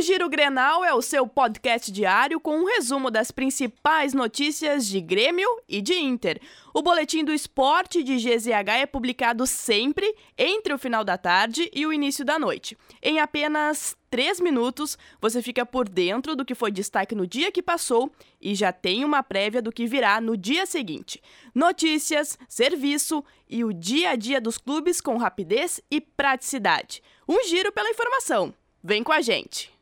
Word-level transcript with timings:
O 0.00 0.02
Giro 0.02 0.30
Grenal 0.30 0.82
é 0.82 0.94
o 0.94 1.02
seu 1.02 1.26
podcast 1.26 1.92
diário 1.92 2.40
com 2.40 2.56
um 2.56 2.64
resumo 2.64 3.10
das 3.10 3.30
principais 3.30 4.14
notícias 4.14 4.86
de 4.86 4.98
Grêmio 4.98 5.46
e 5.68 5.82
de 5.82 5.92
Inter. 5.92 6.40
O 6.72 6.80
boletim 6.80 7.22
do 7.22 7.34
esporte 7.34 8.02
de 8.02 8.16
GZH 8.16 8.78
é 8.80 8.86
publicado 8.86 9.46
sempre 9.46 10.16
entre 10.38 10.72
o 10.72 10.78
final 10.78 11.04
da 11.04 11.18
tarde 11.18 11.70
e 11.74 11.84
o 11.84 11.92
início 11.92 12.24
da 12.24 12.38
noite. 12.38 12.78
Em 13.02 13.20
apenas 13.20 13.94
três 14.08 14.40
minutos, 14.40 14.96
você 15.20 15.42
fica 15.42 15.66
por 15.66 15.86
dentro 15.86 16.34
do 16.34 16.46
que 16.46 16.54
foi 16.54 16.72
destaque 16.72 17.14
no 17.14 17.26
dia 17.26 17.52
que 17.52 17.62
passou 17.62 18.10
e 18.40 18.54
já 18.54 18.72
tem 18.72 19.04
uma 19.04 19.22
prévia 19.22 19.60
do 19.60 19.70
que 19.70 19.86
virá 19.86 20.18
no 20.18 20.34
dia 20.34 20.64
seguinte. 20.64 21.22
Notícias, 21.54 22.38
serviço 22.48 23.22
e 23.46 23.62
o 23.64 23.70
dia 23.70 24.12
a 24.12 24.16
dia 24.16 24.40
dos 24.40 24.56
clubes 24.56 24.98
com 24.98 25.18
rapidez 25.18 25.78
e 25.90 26.00
praticidade. 26.00 27.02
Um 27.28 27.44
giro 27.44 27.70
pela 27.70 27.90
informação. 27.90 28.54
Vem 28.82 29.04
com 29.04 29.12
a 29.12 29.20
gente! 29.20 29.79